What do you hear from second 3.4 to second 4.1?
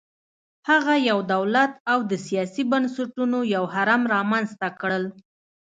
یو هرم